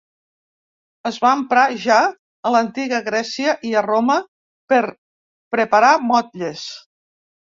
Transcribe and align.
Es 1.07 1.17
va 1.25 1.33
emprar 1.39 1.65
ja 1.83 1.97
a 2.49 2.53
l'Antiga 2.55 3.01
Grècia 3.09 3.53
i 3.69 3.73
a 3.73 3.83
Roma 3.89 4.15
per 4.73 4.79
preparar 5.57 5.93
motlles. 6.13 6.65